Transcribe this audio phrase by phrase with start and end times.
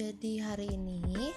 [0.00, 1.28] jadi hari ini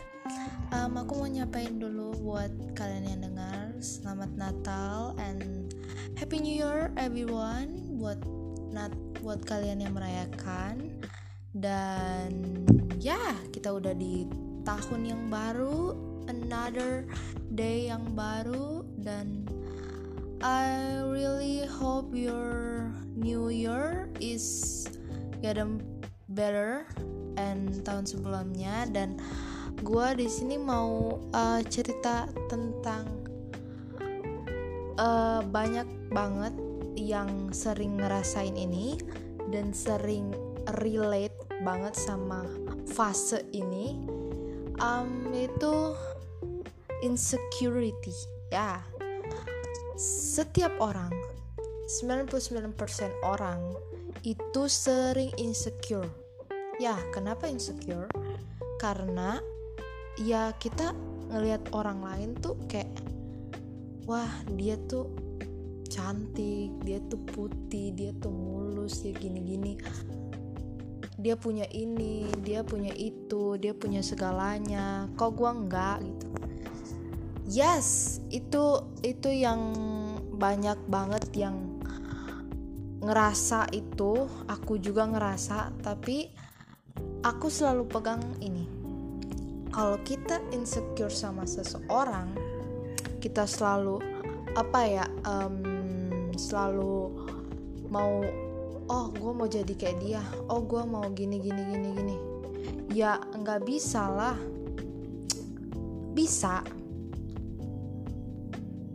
[0.71, 2.47] um, aku mau nyapain dulu buat
[2.79, 3.76] kalian yang dengar.
[3.83, 5.76] Selamat Natal and
[6.15, 8.15] Happy New Year everyone buat
[8.72, 10.96] nat buat kalian yang merayakan.
[11.51, 12.63] Dan
[13.04, 14.31] ya kita udah di
[14.64, 15.91] tahun yang baru
[16.32, 17.04] another
[17.59, 19.44] day yang baru dan
[20.40, 24.88] I really hope your new year is
[25.44, 25.84] getting
[26.34, 26.84] better
[27.38, 29.18] and tahun sebelumnya dan
[29.82, 33.05] gue di sini mau uh, cerita tentang
[34.98, 36.54] uh, banyak banget
[36.94, 38.98] yang sering ngerasain ini
[39.50, 40.30] dan sering
[40.82, 42.46] relate banget sama
[42.94, 43.98] fase ini.
[44.82, 45.94] Um, itu
[47.05, 48.13] insecurity
[48.50, 48.82] ya.
[50.00, 51.13] Setiap orang
[52.02, 52.74] 99%
[53.22, 53.60] orang
[54.26, 56.23] itu sering insecure
[56.82, 58.10] ya kenapa insecure?
[58.82, 59.38] Karena
[60.18, 60.93] ya kita
[61.34, 62.90] ngelihat orang lain tuh kayak
[64.05, 65.09] wah dia tuh
[65.89, 69.77] cantik dia tuh putih dia tuh mulus dia gini-gini.
[71.21, 75.07] Dia punya ini dia punya itu dia punya segalanya.
[75.16, 76.27] Kok gua enggak gitu?
[77.47, 79.75] Yes itu itu yang
[80.33, 81.73] banyak banget yang
[83.03, 86.31] ngerasa itu aku juga ngerasa tapi
[87.23, 88.67] aku selalu pegang ini.
[89.73, 92.29] Kalau kita insecure sama seseorang
[93.17, 94.03] kita selalu
[94.53, 95.63] apa ya um,
[96.35, 97.09] selalu
[97.88, 98.21] mau
[98.91, 100.21] oh gue mau jadi kayak dia.
[100.51, 102.17] Oh gue mau gini gini gini gini.
[102.94, 104.38] Ya nggak bisa lah.
[106.13, 106.61] Bisa.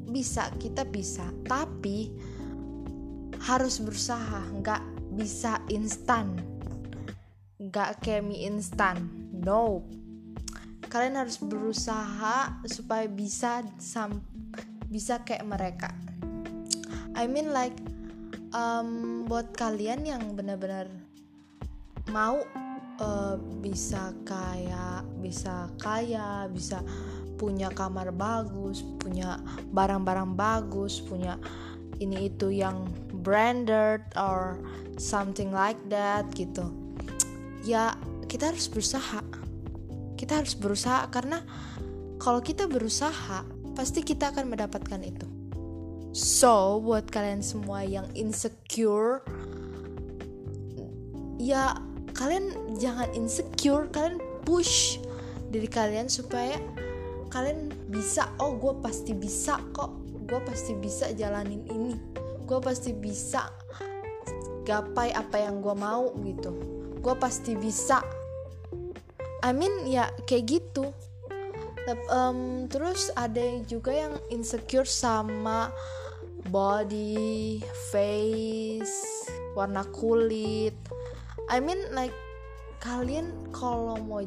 [0.07, 1.27] Bisa kita bisa.
[1.49, 2.13] Tapi
[3.43, 4.47] harus berusaha.
[4.55, 4.83] Nggak
[5.17, 6.58] bisa instan
[7.69, 9.09] gak kayak mie instan.
[9.33, 9.85] No
[10.89, 14.25] kalian harus berusaha supaya bisa sam
[14.89, 15.93] bisa kayak mereka.
[17.13, 17.77] I mean like
[18.57, 20.89] um, buat kalian yang benar-benar
[22.09, 22.41] mau
[23.05, 26.81] uh, bisa kaya bisa kaya bisa
[27.37, 29.39] punya kamar bagus punya
[29.71, 31.37] barang-barang bagus punya
[32.01, 32.89] ini itu yang
[33.23, 34.57] branded or
[34.97, 36.88] something like that gitu
[37.69, 37.93] ya
[38.25, 39.21] kita harus berusaha.
[40.17, 41.45] Kita harus berusaha karena
[42.17, 43.45] kalau kita berusaha
[43.77, 45.29] pasti kita akan mendapatkan itu.
[46.17, 49.21] So buat kalian semua yang insecure
[51.39, 51.77] ya
[52.17, 54.99] kalian jangan insecure kalian push
[55.53, 56.59] diri kalian supaya
[57.29, 59.93] kalian bisa oh gue pasti bisa kok.
[60.29, 61.95] Gue pasti bisa jalanin ini.
[62.49, 63.53] Gue pasti bisa
[64.65, 68.03] gapai apa yang gue mau gitu gue pasti bisa.
[69.43, 70.91] I mean ya kayak gitu.
[72.13, 75.73] Um, terus ada juga yang insecure sama
[76.53, 78.93] body face
[79.57, 80.77] warna kulit.
[81.49, 82.13] I mean like
[82.85, 84.21] kalian kalau mau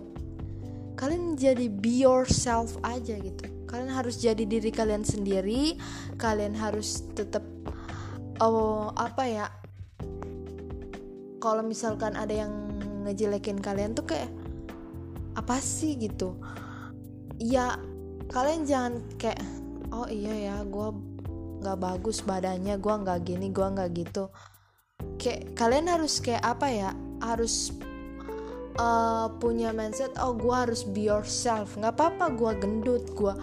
[0.98, 3.46] kalian jadi be yourself aja gitu.
[3.70, 5.78] Kalian harus jadi diri kalian sendiri.
[6.18, 7.46] Kalian harus tetap
[8.42, 9.46] oh apa ya
[11.42, 12.54] kalau misalkan ada yang
[13.02, 14.30] ngejelekin kalian tuh kayak
[15.34, 15.98] apa sih?
[15.98, 16.38] gitu.
[17.42, 17.82] Ya
[18.30, 19.42] kalian jangan kayak
[19.90, 20.90] oh iya ya gue
[21.62, 24.30] nggak bagus badannya gue nggak gini gue nggak gitu.
[25.18, 26.90] Kayak kalian harus kayak apa ya
[27.26, 27.74] harus
[28.78, 31.74] uh, punya mindset oh gue harus be yourself.
[31.74, 33.34] Nggak apa-apa gue gendut gue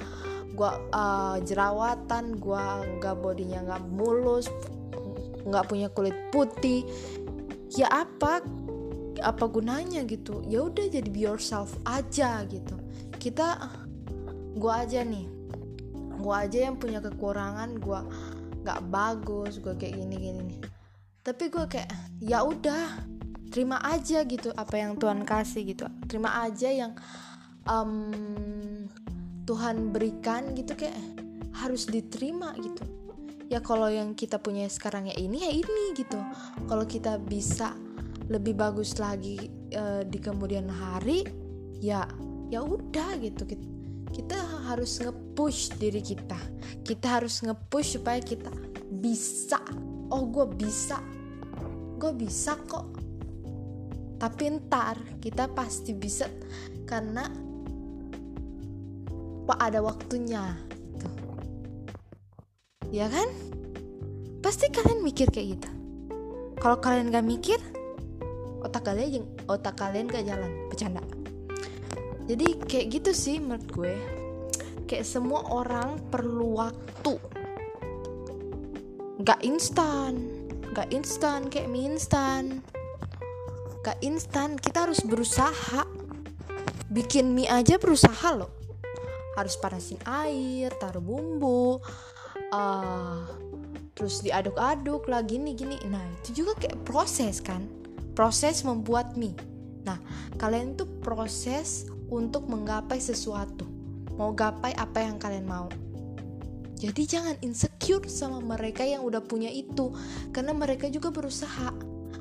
[0.54, 2.64] gue uh, jerawatan gue
[2.98, 4.50] nggak bodinya nggak mulus
[5.46, 6.82] nggak punya kulit putih
[7.74, 8.44] ya apa
[9.18, 10.46] apa gunanya gitu.
[10.46, 12.76] Ya udah jadi be yourself aja gitu.
[13.18, 13.68] Kita
[14.56, 15.26] gua aja nih.
[16.18, 18.06] Gua aja yang punya kekurangan gua
[18.58, 20.60] nggak bagus gua kayak gini gini nih
[21.28, 21.92] tapi gua kayak
[22.24, 23.04] ya udah
[23.52, 25.84] terima aja gitu apa yang Tuhan kasih gitu.
[26.08, 26.96] Terima aja yang
[27.68, 28.08] um,
[29.44, 30.96] Tuhan berikan gitu kayak
[31.52, 32.80] harus diterima gitu
[33.48, 36.20] ya kalau yang kita punya sekarang ya ini ya ini gitu.
[36.68, 37.72] Kalau kita bisa
[38.28, 41.24] lebih bagus lagi uh, di kemudian hari
[41.80, 42.04] ya
[42.52, 43.48] ya udah gitu.
[43.48, 43.66] Kita,
[44.12, 44.36] kita
[44.68, 46.38] harus ngepush diri kita.
[46.84, 48.52] Kita harus ngepush supaya kita
[49.00, 49.60] bisa.
[50.12, 51.00] Oh gue bisa.
[51.96, 52.94] Gue bisa kok.
[54.20, 56.28] Tapi ntar kita pasti bisa
[56.84, 57.48] karena
[59.58, 60.54] ada waktunya
[62.88, 63.28] ya kan?
[64.40, 65.70] Pasti kalian mikir kayak gitu.
[66.58, 67.60] Kalau kalian gak mikir
[68.58, 70.50] otak kalian otak kalian gak jalan.
[70.72, 71.02] Bercanda.
[72.28, 73.96] Jadi kayak gitu sih menurut gue.
[74.88, 77.16] Kayak semua orang perlu waktu.
[79.20, 80.28] Nggak instan.
[80.72, 82.60] Nggak instan kayak mie instan.
[83.80, 84.60] Nggak instan.
[84.60, 85.84] Kita harus berusaha.
[86.92, 88.52] Bikin mie aja berusaha loh.
[89.36, 91.80] Harus panasin air taruh bumbu
[92.52, 93.24] uh,
[93.92, 95.76] terus diaduk-aduk lah gini gini.
[95.88, 97.66] Nah itu juga kayak proses kan?
[98.14, 99.34] Proses membuat mie.
[99.84, 99.98] Nah
[100.38, 103.66] kalian tuh proses untuk menggapai sesuatu.
[104.18, 105.68] Mau gapai apa yang kalian mau.
[106.78, 109.90] Jadi jangan insecure sama mereka yang udah punya itu.
[110.30, 111.74] Karena mereka juga berusaha.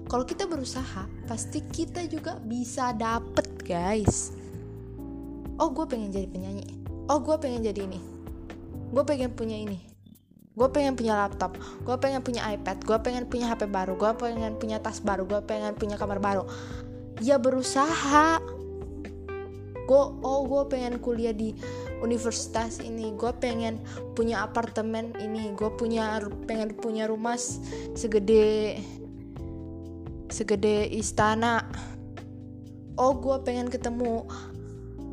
[0.08, 4.34] Kalau kita berusaha pasti kita juga bisa dapet guys.
[5.62, 6.66] Oh gue pengen jadi penyanyi.
[7.06, 8.02] Oh gue pengen jadi ini.
[8.94, 9.87] Gue pengen punya ini
[10.58, 11.54] gue pengen punya laptop
[11.86, 15.42] gue pengen punya iPad gue pengen punya HP baru gue pengen punya tas baru gue
[15.46, 16.44] pengen punya kamar baru.
[17.22, 18.38] Ya berusaha.
[19.88, 21.58] Gue oh gue pengen kuliah di
[22.04, 23.14] universitas ini.
[23.18, 23.82] Gue pengen
[24.14, 25.50] punya apartemen ini.
[25.58, 27.40] Gue punya pengen punya rumah
[27.98, 28.78] segede
[30.30, 31.66] segede istana.
[32.98, 34.30] Oh gue pengen ketemu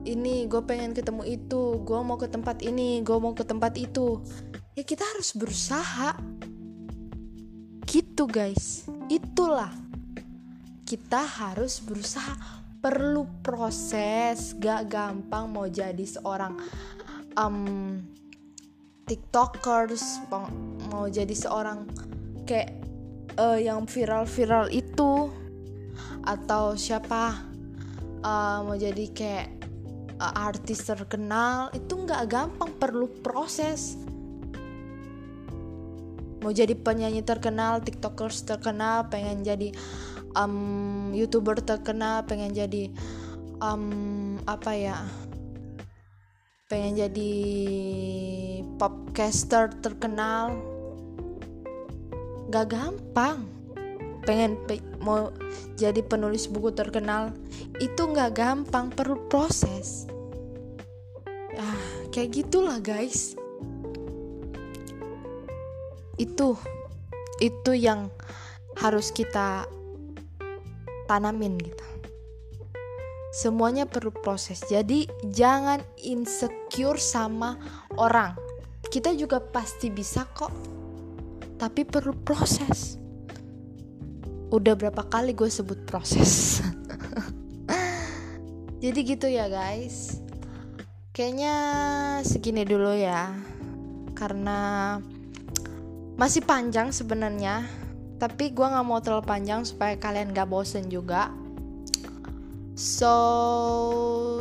[0.05, 1.81] ini gue pengen ketemu itu.
[1.88, 4.20] Gue mau ke tempat ini gue mau ke tempat itu
[4.75, 6.19] ya kita harus berusaha.
[7.87, 8.87] Gitu guys.
[9.06, 9.71] Itulah.
[10.82, 12.35] Kita harus berusaha.
[12.82, 14.53] Perlu proses.
[14.59, 16.59] Gak gampang mau jadi seorang
[17.38, 18.03] um,
[19.05, 20.25] tiktokers
[20.88, 21.85] mau jadi seorang
[22.49, 22.73] kayak
[23.38, 25.31] uh, yang viral-viral itu.
[26.26, 27.37] Atau siapa
[28.26, 29.49] uh, mau jadi kayak
[30.19, 31.71] uh, artis terkenal.
[31.71, 32.75] Itu nggak gampang.
[32.75, 34.05] Perlu proses
[36.44, 39.73] mau jadi penyanyi terkenal tiktokers terkenal pengen jadi
[40.37, 42.93] um, youtuber terkenal pengen jadi
[43.64, 44.96] um, apa ya
[46.75, 47.32] pengen jadi
[48.81, 50.58] popcaster terkenal.
[52.50, 53.47] Gak gampang.
[54.25, 55.31] Pengen pe mau
[55.76, 57.31] jadi penulis buku terkenal.
[57.79, 60.08] Itu gak gampang perlu proses.
[61.55, 61.79] Ah
[62.11, 63.38] kayak gitulah guys
[66.19, 66.55] itu
[67.43, 68.11] itu yang
[68.78, 69.66] harus kita
[71.11, 71.87] tanamin gitu.
[73.34, 74.62] Semuanya perlu proses.
[74.62, 77.58] Jadi jangan insecure sama
[77.99, 78.38] orang.
[78.87, 80.55] Kita juga pasti bisa kok
[81.58, 82.99] tapi perlu proses.
[84.55, 86.62] Udah berapa kali gue sebut proses?
[88.82, 90.22] Jadi gitu ya guys.
[91.11, 91.55] Kayaknya
[92.22, 93.34] segini dulu ya.
[94.14, 94.99] Karena
[96.14, 97.66] masih panjang sebenarnya
[98.19, 101.28] tapi gue nggak mau terlalu panjang supaya kalian gak bosen juga.
[102.75, 103.14] So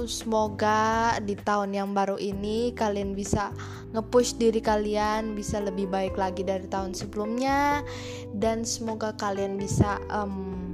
[0.09, 3.53] semoga di tahun yang baru ini kalian bisa
[3.93, 7.85] ngepush diri kalian bisa lebih baik lagi dari tahun sebelumnya
[8.33, 10.73] dan semoga kalian bisa um,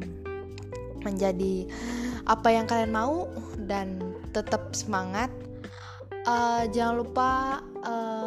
[1.04, 1.68] menjadi
[2.32, 3.28] apa yang kalian mau
[3.68, 4.00] dan
[4.32, 5.28] tetap semangat.
[6.28, 8.19] Uh, jangan lupa uh,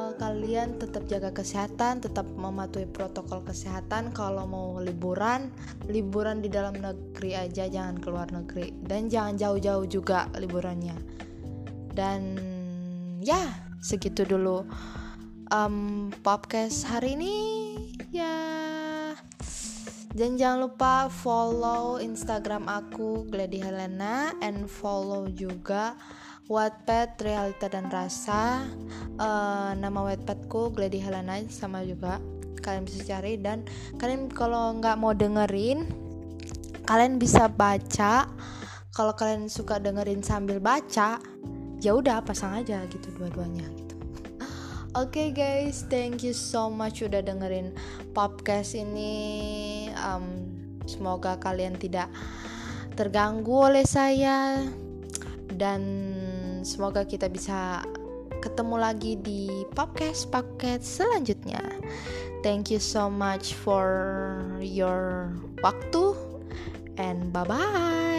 [0.63, 4.15] kalian tetap jaga kesehatan, tetap mematuhi protokol kesehatan.
[4.15, 5.51] Kalau mau liburan,
[5.91, 10.95] liburan di dalam negeri aja, jangan keluar negeri dan jangan jauh-jauh juga liburannya.
[11.91, 12.39] Dan
[13.19, 13.43] ya
[13.83, 14.63] segitu dulu
[15.51, 17.35] um, podcast hari ini
[18.15, 18.39] ya.
[20.15, 25.99] Dan jangan lupa follow Instagram aku Glady Helena and follow juga
[26.51, 28.67] Wattpad Realita dan Rasa.
[29.21, 32.19] Uh, nama Wattpadku Glady Helena sama juga
[32.63, 33.39] kalian bisa cari.
[33.39, 33.63] Dan
[33.99, 35.87] kalian kalau nggak mau dengerin
[36.87, 38.27] kalian bisa baca.
[38.93, 41.17] Kalau kalian suka dengerin sambil baca
[41.83, 43.95] ya udah pasang aja gitu dua-duanya gitu.
[44.93, 47.73] Oke okay, guys thank you so much udah dengerin
[48.13, 49.89] podcast ini.
[49.99, 50.53] Um,
[50.85, 52.13] semoga kalian tidak
[52.93, 54.61] terganggu oleh saya
[56.63, 57.83] semoga kita bisa
[58.43, 61.63] ketemu lagi di podcast paket selanjutnya.
[62.43, 63.87] Thank you so much for
[64.59, 65.31] your
[65.63, 66.19] waktu
[66.99, 68.12] and bye bye.